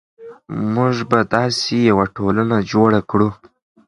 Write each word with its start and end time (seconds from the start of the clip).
موږ 0.73 0.95
به 1.09 1.19
داسې 1.33 1.73
یوه 1.89 2.05
ټولنه 2.15 2.57
جوړه 2.71 2.99
کړو. 3.09 3.29